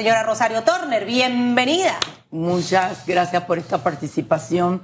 [0.00, 1.98] Señora Rosario Turner, bienvenida.
[2.30, 4.80] Muchas gracias por esta participación.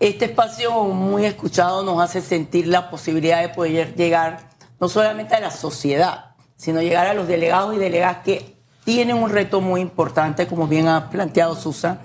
[0.00, 4.48] Este espacio muy escuchado nos hace sentir la posibilidad de poder llegar
[4.80, 8.56] no solamente a la sociedad, sino llegar a los delegados y delegadas que
[8.86, 12.00] tienen un reto muy importante, como bien ha planteado Susan,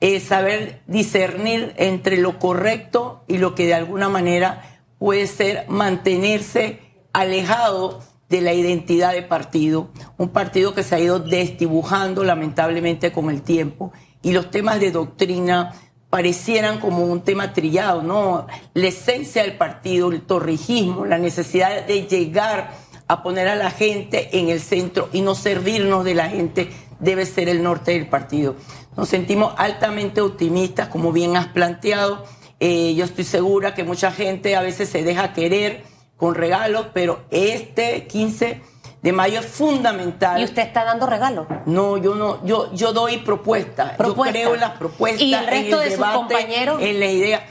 [0.00, 6.80] es saber discernir entre lo correcto y lo que de alguna manera puede ser mantenerse
[7.12, 8.00] alejado
[8.32, 13.42] de la identidad de partido, un partido que se ha ido desdibujando lamentablemente con el
[13.42, 13.92] tiempo
[14.22, 15.74] y los temas de doctrina
[16.08, 18.46] parecieran como un tema trillado, ¿no?
[18.72, 22.72] La esencia del partido, el torrijismo, la necesidad de llegar
[23.06, 26.70] a poner a la gente en el centro y no servirnos de la gente
[27.00, 28.56] debe ser el norte del partido.
[28.96, 32.24] Nos sentimos altamente optimistas, como bien has planteado.
[32.60, 35.91] Eh, yo estoy segura que mucha gente a veces se deja querer
[36.22, 38.62] con regalos, pero este 15
[39.02, 40.40] de mayo es fundamental.
[40.40, 41.48] ¿Y usted está dando regalos?
[41.66, 43.98] No, yo no, yo, yo doy propuestas.
[43.98, 45.20] Yo creo en las propuestas.
[45.20, 46.80] ¿Y el resto de sus compañeros?
[46.80, 47.44] En la idea.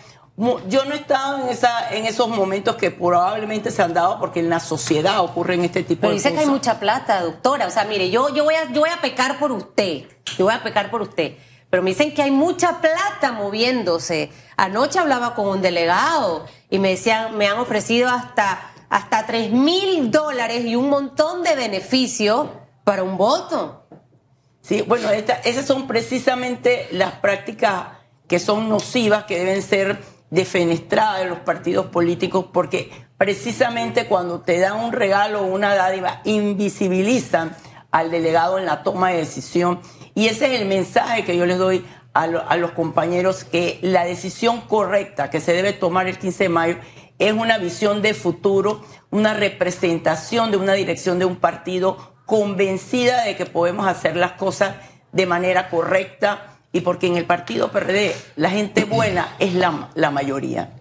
[0.69, 4.39] Yo no he estado en, esa, en esos momentos que probablemente se han dado porque
[4.39, 6.41] en la sociedad ocurren este tipo Pero de dice cosas.
[6.45, 7.67] que hay mucha plata, doctora.
[7.67, 10.03] O sea, mire, yo, yo, voy a, yo voy a pecar por usted.
[10.37, 11.33] Yo voy a pecar por usted.
[11.71, 14.29] Pero me dicen que hay mucha plata moviéndose.
[14.57, 20.11] Anoche hablaba con un delegado y me decían, me han ofrecido hasta, hasta 3 mil
[20.11, 22.49] dólares y un montón de beneficios
[22.83, 23.87] para un voto.
[24.59, 27.85] Sí, bueno, esas son precisamente las prácticas
[28.27, 34.59] que son nocivas, que deben ser defenestradas de los partidos políticos, porque precisamente cuando te
[34.59, 37.55] dan un regalo o una dádiva, invisibilizan
[37.91, 39.81] al delegado en la toma de decisión.
[40.15, 43.79] Y ese es el mensaje que yo les doy a, lo- a los compañeros, que
[43.81, 46.75] la decisión correcta que se debe tomar el 15 de mayo
[47.19, 53.35] es una visión de futuro, una representación de una dirección de un partido convencida de
[53.35, 54.75] que podemos hacer las cosas
[55.11, 60.09] de manera correcta y porque en el partido PRD la gente buena es la, la
[60.11, 60.71] mayoría.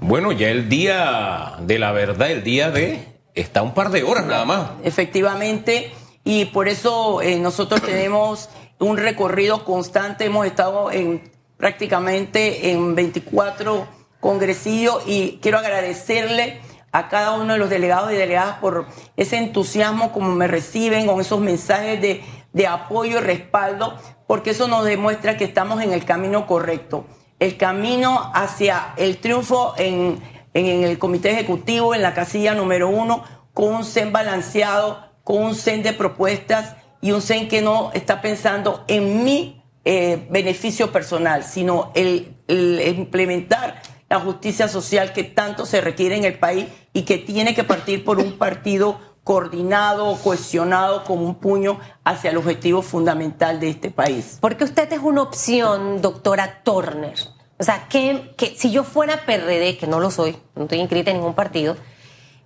[0.00, 3.06] Bueno, ya el día de la verdad, el día de...
[3.34, 4.70] Está un par de horas nada más.
[4.82, 5.92] Efectivamente,
[6.24, 8.48] y por eso eh, nosotros tenemos
[8.78, 13.86] un recorrido constante, hemos estado en prácticamente en 24
[14.20, 16.60] congresillos y quiero agradecerle
[16.92, 21.20] a cada uno de los delegados y delegadas por ese entusiasmo como me reciben, con
[21.20, 22.22] esos mensajes de,
[22.52, 23.94] de apoyo y respaldo,
[24.26, 27.04] porque eso nos demuestra que estamos en el camino correcto,
[27.40, 30.20] el camino hacia el triunfo en,
[30.54, 33.22] en el comité ejecutivo, en la casilla número uno,
[33.52, 38.20] con un CEN balanceado, con un CEN de propuestas y un CEN que no está
[38.20, 45.66] pensando en mi eh, beneficio personal, sino el, el implementar la justicia social que tanto
[45.66, 51.04] se requiere en el país y que tiene que partir por un partido coordinado, cohesionado,
[51.04, 54.38] con un puño hacia el objetivo fundamental de este país.
[54.40, 57.14] Porque usted es una opción, doctora Turner.
[57.58, 61.10] O sea, que, que si yo fuera PRD, que no lo soy, no estoy inscrita
[61.10, 61.76] en ningún partido,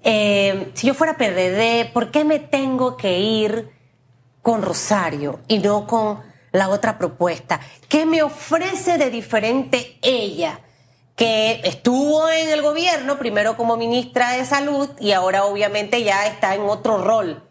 [0.03, 3.71] eh, si yo fuera PRD, ¿por qué me tengo que ir
[4.43, 6.21] con Rosario y no con
[6.53, 7.61] la otra propuesta?
[7.89, 10.61] ¿Qué me ofrece de diferente ella?
[11.17, 16.55] que estuvo en el gobierno, primero como ministra de Salud y ahora obviamente ya está
[16.55, 17.43] en otro rol.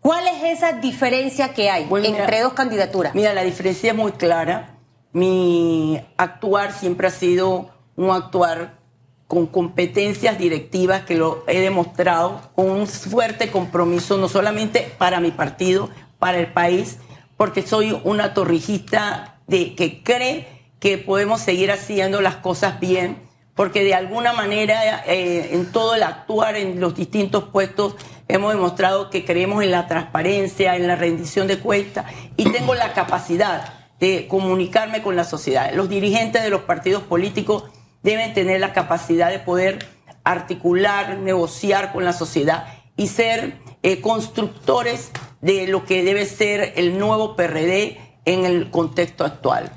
[0.00, 3.14] ¿Cuál es esa diferencia que hay Bueno, mira, entre dos candidaturas?
[3.14, 4.78] Mira, la diferencia es muy clara.
[5.12, 8.78] Mi actuar siempre ha sido un actuar
[9.26, 15.30] con competencias directivas que lo he demostrado, con un fuerte compromiso, no solamente para mi
[15.30, 15.90] partido,
[16.20, 16.98] para el país,
[17.36, 20.46] porque soy una torrijista de, que cree
[20.78, 23.18] que podemos seguir haciendo las cosas bien,
[23.56, 27.96] porque de alguna manera eh, en todo el actuar en los distintos puestos
[28.28, 32.06] hemos demostrado que creemos en la transparencia, en la rendición de cuentas
[32.36, 35.72] y tengo la capacidad de comunicarme con la sociedad.
[35.74, 37.64] Los dirigentes de los partidos políticos
[38.02, 39.86] deben tener la capacidad de poder
[40.24, 42.66] articular, negociar con la sociedad
[42.96, 49.24] y ser eh, constructores de lo que debe ser el nuevo PRD en el contexto
[49.24, 49.72] actual.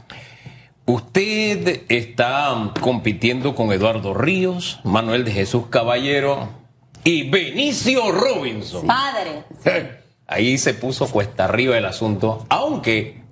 [0.85, 6.49] Usted está compitiendo con Eduardo Ríos, Manuel de Jesús Caballero
[7.05, 8.85] y Benicio Robinson.
[8.87, 9.43] Padre.
[10.27, 13.23] Ahí se puso cuesta arriba el asunto, aunque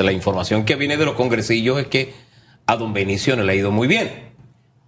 [0.00, 2.14] la información que viene de los congresillos es que
[2.66, 4.32] a don Benicio no le ha ido muy bien.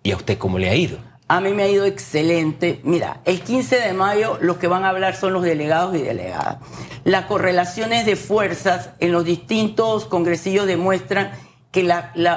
[0.02, 0.98] ¿Y a usted cómo le ha ido?
[1.26, 2.80] A mí me ha ido excelente.
[2.84, 6.58] Mira, el 15 de mayo los que van a hablar son los delegados y delegadas.
[7.04, 11.32] Las correlaciones de fuerzas en los distintos congresillos demuestran
[11.70, 11.90] que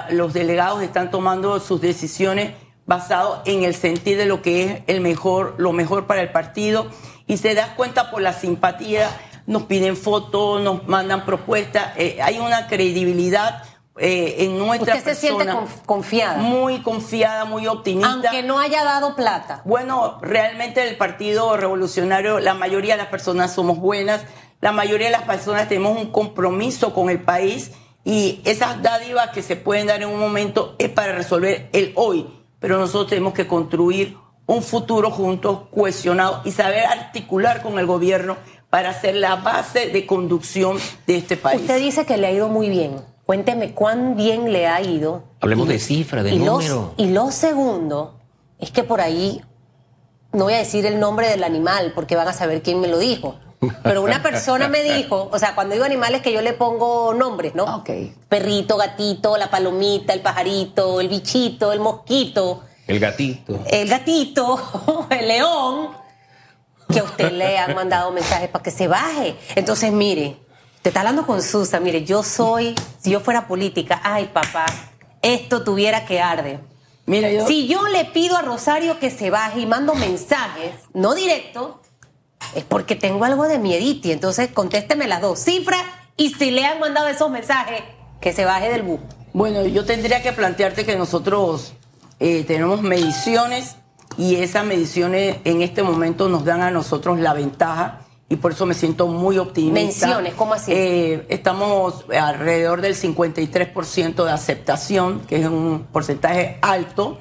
[0.09, 2.53] los delegados están tomando sus decisiones
[2.85, 6.87] basado en el sentir de lo que es el mejor, lo mejor para el partido
[7.27, 9.09] y se da cuenta por la simpatía
[9.47, 13.63] nos piden fotos, nos mandan propuestas, eh, hay una credibilidad
[13.99, 16.37] eh, en nuestra ¿Usted se siente persona confiada?
[16.37, 18.11] muy confiada, muy optimista.
[18.11, 19.61] Aunque no haya dado plata.
[19.65, 24.21] Bueno, realmente el Partido Revolucionario, la mayoría de las personas somos buenas,
[24.61, 27.71] la mayoría de las personas tenemos un compromiso con el país
[28.03, 32.27] y esas dádivas que se pueden dar en un momento es para resolver el hoy,
[32.59, 38.37] pero nosotros tenemos que construir un futuro juntos, cohesionado y saber articular con el gobierno
[38.69, 41.61] para ser la base de conducción de este país.
[41.61, 43.01] Usted dice que le ha ido muy bien.
[43.27, 45.23] Cuénteme cuán bien le ha ido.
[45.41, 46.91] Hablemos de cifras, de y, lo, números.
[46.95, 48.21] y lo segundo
[48.57, 49.43] es que por ahí,
[50.31, 52.97] no voy a decir el nombre del animal porque van a saber quién me lo
[52.97, 53.35] dijo.
[53.83, 57.53] Pero una persona me dijo, o sea, cuando digo animales que yo le pongo nombres,
[57.53, 57.65] ¿no?
[57.79, 57.89] Ok.
[58.29, 63.59] Perrito, gatito, la palomita, el pajarito, el bichito, el mosquito, El gatito.
[63.69, 65.89] el gatito, el león,
[66.93, 69.35] que a usted le han mandado mensajes para que se baje.
[69.55, 70.37] Entonces, mire,
[70.81, 74.65] te está hablando con Susa, mire, yo soy, si yo fuera política, ay papá,
[75.21, 76.59] esto tuviera que arde.
[77.05, 81.15] Mira, yo, Si yo le pido a Rosario que se baje y mando mensajes, no
[81.15, 81.81] directo,
[82.53, 84.11] es porque tengo algo de miediti.
[84.11, 85.81] Entonces, contésteme las dos cifras
[86.17, 87.81] y si le han mandado esos mensajes,
[88.19, 88.99] que se baje del bus.
[89.33, 91.73] Bueno, yo tendría que plantearte que nosotros
[92.19, 93.75] eh, tenemos mediciones
[94.17, 98.65] y esas mediciones en este momento nos dan a nosotros la ventaja y por eso
[98.65, 100.07] me siento muy optimista.
[100.07, 100.71] Menciones, ¿cómo así?
[100.73, 107.17] Eh, estamos alrededor del 53% de aceptación, que es un porcentaje alto,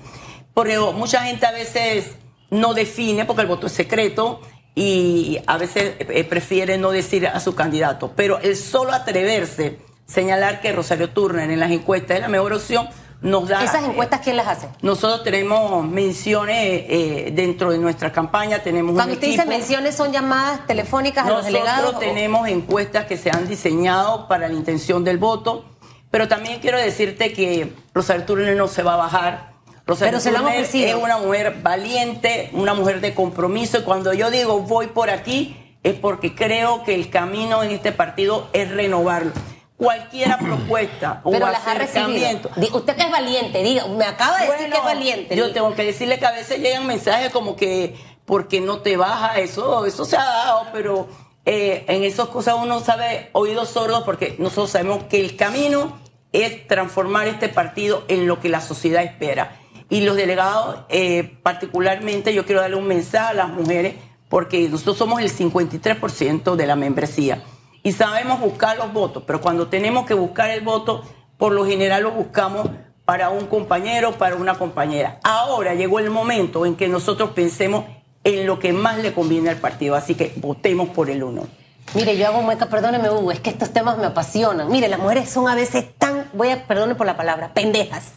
[0.54, 2.16] pero mucha gente a veces
[2.50, 4.40] no define porque el voto es secreto
[4.74, 10.60] y a veces eh, prefiere no decir a su candidato, pero el solo atreverse señalar
[10.60, 12.88] que Rosario Turner en las encuestas es la mejor opción
[13.22, 14.68] nos da ¿Esas encuestas quién las hace?
[14.82, 16.56] nosotros tenemos menciones
[16.88, 19.56] eh, dentro de nuestra campaña, tenemos Cuando un usted dice equipo.
[19.56, 21.94] menciones, ¿son llamadas telefónicas a los Nosotros delegados?
[21.94, 25.64] o- tenemos encuestas que se han diseñado para la intención del voto,
[26.10, 29.52] pero también quiero decirte que Rosario Turner no se va a bajar.
[29.86, 33.82] Rosario Pero se lo han Turner es una mujer valiente, una mujer de compromiso, y
[33.82, 38.48] cuando yo digo voy por aquí, es porque creo que el camino en este partido
[38.52, 39.30] es renovarlo.
[39.76, 42.50] Cualquiera propuesta o Pero las ha recibido.
[42.72, 45.36] Usted que es valiente, diga, me acaba de decir que es valiente.
[45.36, 49.38] Yo tengo que decirle que a veces llegan mensajes como que porque no te baja
[49.38, 51.06] eso, eso se ha dado, pero
[51.44, 55.96] eh, en esas cosas uno sabe oídos sordos porque nosotros sabemos que el camino
[56.32, 59.60] es transformar este partido en lo que la sociedad espera.
[59.88, 63.94] Y los delegados, eh, particularmente, yo quiero darle un mensaje a las mujeres
[64.28, 67.42] porque nosotros somos el 53% de la membresía
[67.86, 71.04] y sabemos buscar los votos, pero cuando tenemos que buscar el voto,
[71.38, 72.68] por lo general lo buscamos
[73.04, 75.20] para un compañero, para una compañera.
[75.22, 77.84] Ahora llegó el momento en que nosotros pensemos
[78.24, 81.46] en lo que más le conviene al partido, así que votemos por el uno.
[81.94, 84.68] Mire, yo hago mueca, perdóneme, Hugo, es que estos temas me apasionan.
[84.68, 88.14] Mire, las mujeres son a veces tan, voy a, perdone por la palabra, pendejas.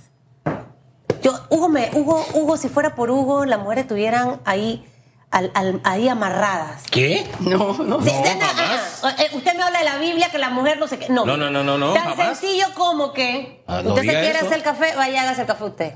[1.22, 4.89] Yo, Hugo, me, Hugo, Hugo, si fuera por Hugo, las mujeres estuvieran ahí,
[5.32, 6.84] al- al- ahí amarradas.
[6.90, 7.30] ¿Qué?
[7.40, 9.00] No, no, Sí, No, de- jamás.
[9.04, 11.10] ah, eh, usted me habla de la Biblia, que la mujer no sé qué.
[11.10, 12.40] No, No, no, no, no, no, Tan jamás.
[12.40, 14.48] sencillo como que Ah, no usted se quiere eso.
[14.48, 15.94] hacer café, vaya, hágase el café usted.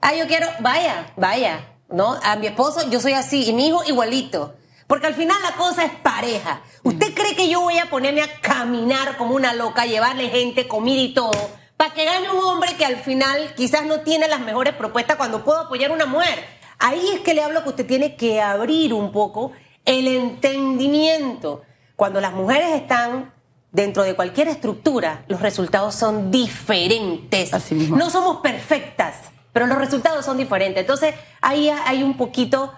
[0.00, 1.60] Ah, yo quiero, vaya, vaya.
[1.90, 2.18] ¿No?
[2.22, 4.54] A mi esposo yo soy así y mi hijo igualito.
[4.86, 6.60] Porque al final la cosa es pareja.
[6.82, 11.00] ¿Usted cree que yo voy a ponerme a caminar como una loca, llevarle gente, comida
[11.00, 11.30] y todo,
[11.78, 15.44] para que gane un hombre que al final quizás no tiene las mejores propuestas cuando
[15.44, 16.57] puedo apoyar a una mujer?
[16.78, 19.52] Ahí es que le hablo que usted tiene que abrir un poco
[19.84, 21.62] el entendimiento.
[21.96, 23.32] Cuando las mujeres están
[23.72, 27.52] dentro de cualquier estructura, los resultados son diferentes.
[27.52, 27.96] Así mismo.
[27.96, 29.16] No somos perfectas,
[29.52, 30.80] pero los resultados son diferentes.
[30.80, 32.72] Entonces, ahí hay un poquito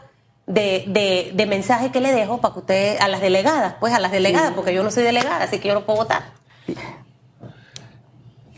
[0.47, 4.01] de, de- de mensaje que le dejo para que usted, a las delegadas, pues a
[4.01, 6.25] las delegadas, porque yo no soy delegada, así que yo no puedo votar.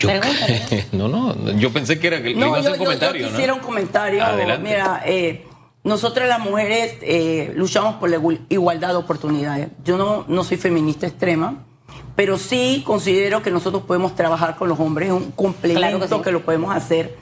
[0.02, 3.28] Yo- no, no, yo pensé que era que iba a hacer un comentario, ¿no?
[3.30, 4.24] quisiera un comentario.
[4.24, 4.68] Adelante.
[4.68, 5.46] Mira, eh,
[5.84, 9.68] nosotras las mujeres eh, luchamos por la igual- igualdad de oportunidades.
[9.84, 11.64] Yo no, no soy feminista extrema,
[12.16, 16.08] pero sí considero que nosotros podemos trabajar con los hombres, es un complemento Claro que
[16.08, 16.20] sí.
[16.22, 17.16] que lo podemos hacer.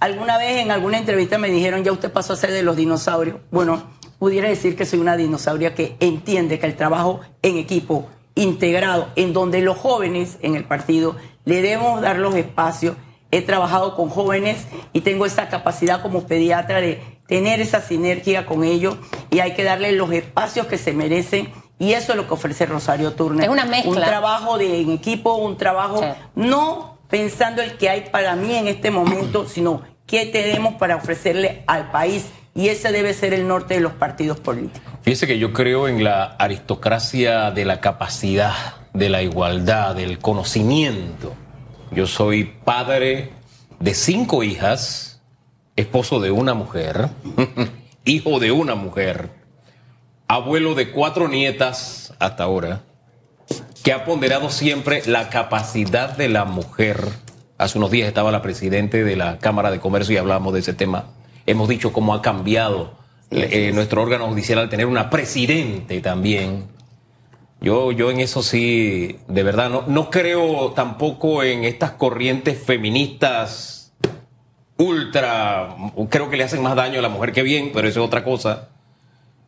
[0.00, 3.38] Alguna vez en alguna entrevista me dijeron, ya usted pasó a ser de los dinosaurios.
[3.50, 3.84] Bueno,
[4.18, 9.32] pudiera decir que soy una dinosauria que entiende que el trabajo en equipo, integrado, en
[9.32, 12.96] donde los jóvenes en el partido le debemos dar los espacios.
[13.30, 18.64] He trabajado con jóvenes y tengo esa capacidad como pediatra de tener esa sinergia con
[18.64, 18.96] ellos
[19.30, 21.48] y hay que darle los espacios que se merecen.
[21.78, 23.44] Y eso es lo que ofrece Rosario Turner.
[23.44, 23.90] Es una mezcla.
[23.90, 26.06] Un trabajo de, en equipo, un trabajo Sí.
[26.36, 31.64] no pensando el que hay para mí en este momento, sino qué tenemos para ofrecerle
[31.66, 34.80] al país y ese debe ser el norte de los partidos políticos.
[35.02, 38.52] Fíjese que yo creo en la aristocracia de la capacidad,
[38.94, 41.34] de la igualdad, del conocimiento.
[41.90, 43.32] Yo soy padre
[43.80, 45.20] de cinco hijas,
[45.76, 47.08] esposo de una mujer,
[48.04, 49.30] hijo de una mujer,
[50.28, 52.82] abuelo de cuatro nietas hasta ahora,
[53.82, 57.04] que ha ponderado siempre la capacidad de la mujer.
[57.58, 60.72] Hace unos días estaba la presidente de la Cámara de Comercio y hablábamos de ese
[60.72, 61.06] tema.
[61.46, 62.96] Hemos dicho cómo ha cambiado
[63.30, 66.68] eh, nuestro órgano judicial al tener una presidente también.
[67.64, 73.94] Yo, yo en eso sí, de verdad, no, no creo tampoco en estas corrientes feministas
[74.76, 75.74] ultra,
[76.10, 78.22] creo que le hacen más daño a la mujer que bien, pero eso es otra
[78.22, 78.68] cosa.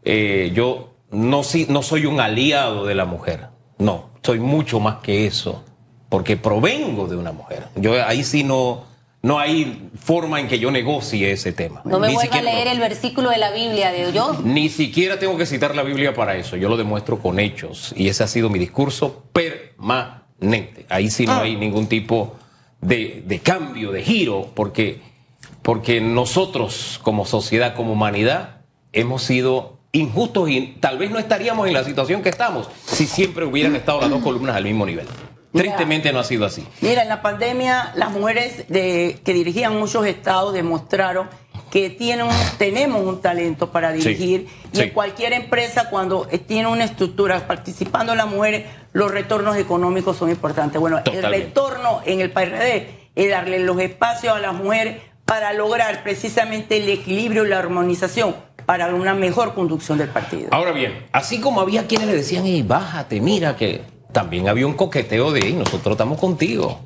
[0.03, 5.27] Eh, yo no, no soy un aliado de la mujer, no, soy mucho más que
[5.27, 5.63] eso,
[6.09, 7.69] porque provengo de una mujer.
[7.75, 8.85] Yo ahí sí no,
[9.23, 11.83] no hay forma en que yo negocie ese tema.
[11.85, 14.41] No me vuelva a leer el versículo de la Biblia de yo.
[14.45, 16.57] Ni siquiera tengo que citar la Biblia para eso.
[16.57, 17.93] Yo lo demuestro con hechos.
[17.97, 20.87] Y ese ha sido mi discurso permanente.
[20.89, 21.41] Ahí sí no ah.
[21.43, 22.37] hay ningún tipo
[22.81, 25.01] de, de, cambio, de giro, porque,
[25.63, 28.61] porque nosotros como sociedad, como humanidad,
[28.93, 33.45] hemos sido injustos y tal vez no estaríamos en la situación que estamos si siempre
[33.45, 35.07] hubieran estado las dos columnas al mismo nivel.
[35.57, 36.67] Tristemente no ha sido así.
[36.81, 41.29] Mira, en la pandemia las mujeres de, que dirigían muchos estados demostraron
[41.71, 47.47] que tienen, tenemos un talento para dirigir y en cualquier empresa cuando tiene una estructura
[47.47, 50.81] participando las mujeres, los retornos económicos son importantes.
[50.81, 56.03] Bueno, el retorno en el PRD es darle los espacios a las mujeres para lograr
[56.03, 60.49] precisamente el equilibrio y la armonización para una mejor conducción del partido.
[60.53, 63.83] Ahora bien, así como había quienes le decían, hey, bájate, mira que
[64.17, 66.81] también había un coqueteo de, nosotros estamos contigo.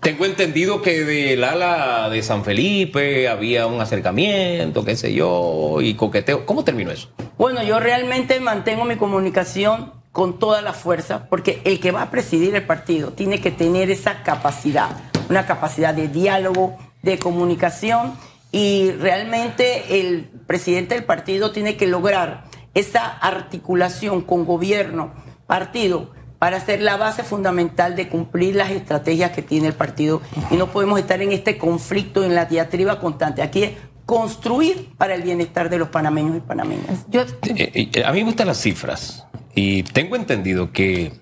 [0.00, 5.94] Tengo entendido que del ala de San Felipe había un acercamiento, qué sé yo, y
[5.94, 6.44] coqueteo.
[6.44, 7.08] ¿Cómo terminó eso?
[7.38, 12.10] Bueno, yo realmente mantengo mi comunicación con toda la fuerza, porque el que va a
[12.10, 14.90] presidir el partido tiene que tener esa capacidad,
[15.30, 18.12] una capacidad de diálogo, de comunicación,
[18.52, 25.14] y realmente el presidente del partido tiene que lograr esa articulación con gobierno,
[25.46, 30.22] partido, para ser la base fundamental de cumplir las estrategias que tiene el partido.
[30.50, 33.42] Y no podemos estar en este conflicto, en la diatriba constante.
[33.42, 33.72] Aquí es
[34.06, 37.04] construir para el bienestar de los panameños y panameñas.
[37.10, 37.24] Yo...
[37.44, 41.12] Eh, eh, a mí me gustan las cifras y tengo entendido que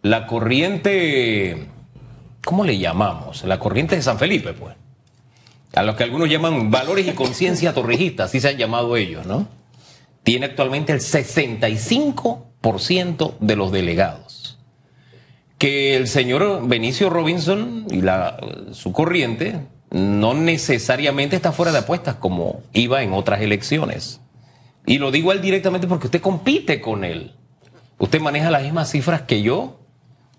[0.00, 1.66] la corriente,
[2.44, 3.42] ¿cómo le llamamos?
[3.42, 4.76] La corriente de San Felipe, pues.
[5.74, 9.48] A los que algunos llaman valores y conciencia torrijista, así se han llamado ellos, ¿no?
[10.22, 14.21] Tiene actualmente el 65% de los delegados
[15.62, 18.36] que el señor Benicio Robinson y la,
[18.72, 19.60] su corriente
[19.92, 24.20] no necesariamente está fuera de apuestas como iba en otras elecciones.
[24.86, 27.36] Y lo digo él directamente porque usted compite con él.
[28.00, 29.78] ¿Usted maneja las mismas cifras que yo?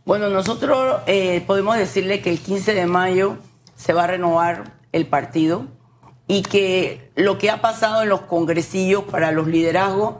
[0.03, 3.37] Bueno, nosotros eh, podemos decirle que el 15 de mayo
[3.77, 5.67] se va a renovar el partido
[6.27, 10.15] y que lo que ha pasado en los congresillos para los liderazgos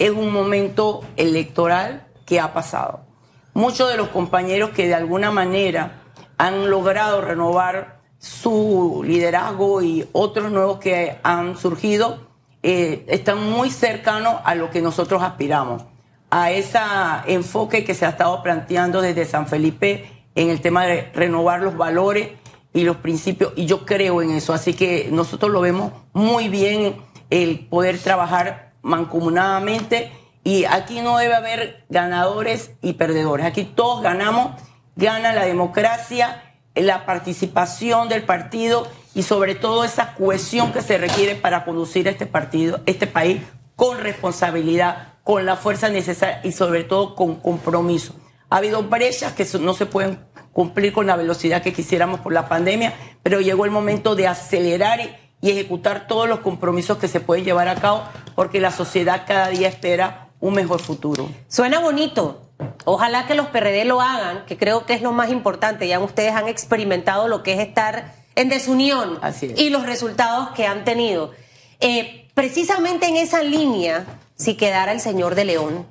[0.00, 3.07] es un momento electoral que ha pasado
[3.54, 6.02] muchos de los compañeros que de alguna manera
[6.36, 12.28] han logrado renovar su liderazgo y otros nuevos que han surgido
[12.62, 15.84] eh, están muy cercanos a lo que nosotros aspiramos,
[16.30, 16.78] a ese
[17.26, 21.76] enfoque que se ha estado planteando desde San Felipe en el tema de renovar los
[21.76, 22.30] valores
[22.72, 26.96] y los principios, y yo creo en eso, así que nosotros lo vemos muy bien
[27.30, 30.12] el poder trabajar mancomunadamente
[30.48, 33.44] y aquí no debe haber ganadores y perdedores.
[33.44, 34.58] Aquí todos ganamos,
[34.96, 36.42] gana la democracia,
[36.74, 42.24] la participación del partido y sobre todo esa cohesión que se requiere para conducir este
[42.24, 43.42] partido, este país
[43.76, 48.14] con responsabilidad, con la fuerza necesaria y sobre todo con compromiso.
[48.48, 50.18] Ha habido brechas que no se pueden
[50.54, 54.98] cumplir con la velocidad que quisiéramos por la pandemia, pero llegó el momento de acelerar
[55.42, 59.48] y ejecutar todos los compromisos que se pueden llevar a cabo porque la sociedad cada
[59.48, 61.28] día espera un mejor futuro.
[61.48, 62.42] Suena bonito.
[62.84, 65.86] Ojalá que los PRD lo hagan, que creo que es lo más importante.
[65.86, 69.20] Ya ustedes han experimentado lo que es estar en desunión
[69.56, 71.32] y los resultados que han tenido.
[71.80, 74.04] Eh, precisamente en esa línea,
[74.36, 75.86] si quedara el señor de León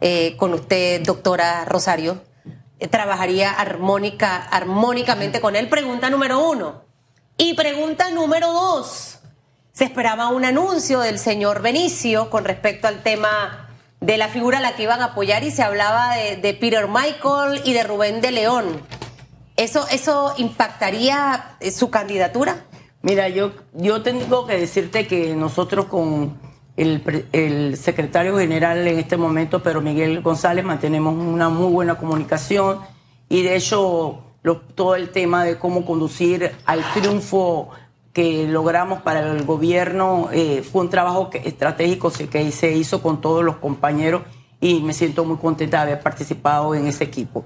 [0.00, 2.20] eh, con usted, doctora Rosario,
[2.78, 5.68] eh, trabajaría armónica, armónicamente con él.
[5.68, 6.82] Pregunta número uno.
[7.36, 9.18] Y pregunta número dos.
[9.72, 13.63] Se esperaba un anuncio del señor Benicio con respecto al tema
[14.04, 17.62] de la figura a la que iban a apoyar y se hablaba de, Peter Michael
[17.64, 18.64] y de Rubén de León.
[19.56, 22.64] ¿Eso, ¿Eso impactaría eh, su candidatura?
[23.00, 26.38] Mira, yo, yo tengo que decirte que nosotros con
[26.76, 32.80] el, el, secretario general en este momento, Pedro Miguel González, mantenemos una muy buena comunicación
[33.30, 34.22] y de hecho
[34.74, 37.70] todo el tema de cómo conducir al triunfo
[38.14, 43.44] que logramos para el gobierno eh, fue un trabajo estratégico que se hizo con todos
[43.44, 44.22] los compañeros
[44.60, 47.44] y me siento muy contenta de haber participado en ese equipo.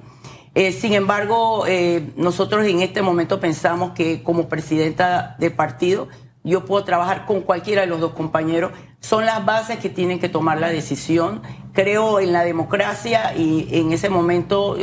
[0.55, 6.09] Eh, sin embargo, eh, nosotros en este momento pensamos que como presidenta de partido
[6.45, 8.73] yo puedo trabajar con cualquiera de los dos compañeros.
[9.01, 11.43] Son las bases que tienen que tomar la decisión.
[11.73, 14.77] Creo en la democracia y en ese momento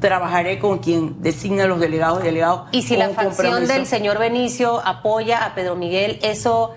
[0.00, 2.68] trabajaré con quien designa los delegados y delegados.
[2.72, 6.74] Y si la facción del señor Benicio apoya a Pedro Miguel, ¿eso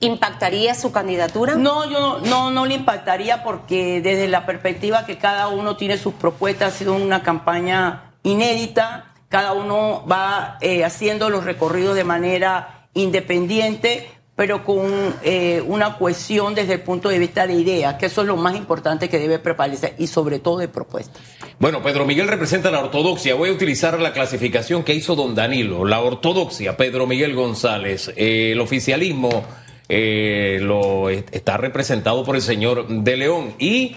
[0.00, 1.54] impactaría su candidatura?
[1.54, 6.14] No, yo no, no, le impactaría porque desde la perspectiva que cada uno tiene sus
[6.14, 12.88] propuestas, ha sido una campaña inédita, cada uno va eh, haciendo los recorridos de manera
[12.94, 18.22] independiente, pero con eh, una cohesión desde el punto de vista de ideas, que eso
[18.22, 21.22] es lo más importante que debe prevalecer y sobre todo de propuestas.
[21.58, 23.34] Bueno, Pedro Miguel representa la ortodoxia.
[23.34, 25.84] Voy a utilizar la clasificación que hizo don Danilo.
[25.84, 28.14] La ortodoxia, Pedro Miguel González.
[28.16, 29.44] Eh, el oficialismo
[29.90, 33.94] eh, lo está representado por el señor De León y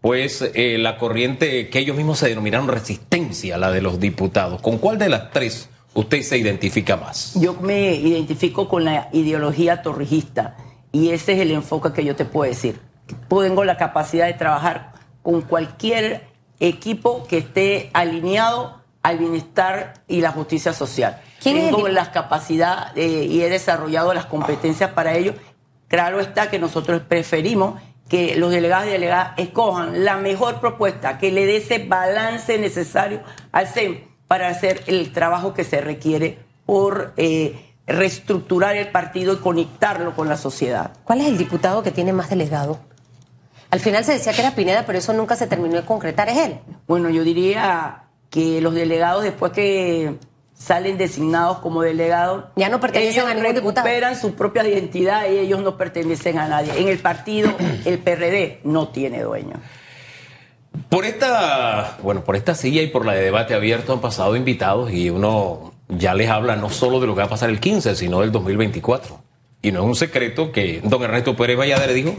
[0.00, 4.60] pues eh, la corriente que ellos mismos se denominaron resistencia, la de los diputados.
[4.60, 7.34] ¿Con cuál de las tres usted se identifica más?
[7.34, 10.56] Yo me identifico con la ideología torrijista
[10.92, 12.80] y ese es el enfoque que yo te puedo decir.
[13.28, 16.26] Tengo la capacidad de trabajar con cualquier
[16.60, 21.20] equipo que esté alineado al bienestar y la justicia social.
[21.42, 25.34] Tengo las capacidades eh, y he desarrollado las competencias para ello.
[25.88, 31.32] Claro está que nosotros preferimos que los delegados y delegadas escojan la mejor propuesta que
[31.32, 33.22] le dé ese balance necesario
[33.52, 39.36] al CEM para hacer el trabajo que se requiere por eh, reestructurar el partido y
[39.36, 40.92] conectarlo con la sociedad.
[41.04, 42.78] ¿Cuál es el diputado que tiene más delegados?
[43.70, 46.28] Al final se decía que era Pineda, pero eso nunca se terminó de concretar.
[46.28, 46.58] ¿Es él?
[46.86, 50.16] Bueno, yo diría que los delegados, después que
[50.54, 52.44] salen designados como delegados.
[52.56, 53.86] Ya no pertenecen a ningún diputado.
[53.86, 56.80] Recuperan su propia identidad y ellos no pertenecen a nadie.
[56.80, 57.52] En el partido,
[57.84, 59.54] el PRD no tiene dueño.
[60.88, 64.92] Por esta, bueno, por esta silla y por la de debate abierto han pasado invitados
[64.92, 67.96] y uno ya les habla no solo de lo que va a pasar el 15,
[67.96, 69.20] sino del 2024.
[69.62, 72.14] Y no es un secreto que don Ernesto Pérez Valladares dijo,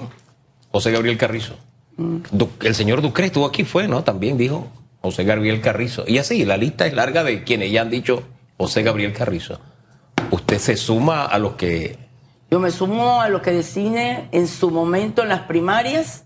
[0.72, 1.56] José Gabriel Carrizo.
[1.98, 2.18] Mm.
[2.62, 4.04] El señor Ducre estuvo aquí, fue, ¿no?
[4.04, 4.68] También dijo
[5.02, 6.04] José Gabriel Carrizo.
[6.08, 8.24] Y así, la lista es larga de quienes ya han dicho
[8.58, 9.60] José Gabriel Carrizo.
[10.32, 11.98] ¿Usted se suma a los que...
[12.50, 16.24] Yo me sumo a lo que decide en su momento en las primarias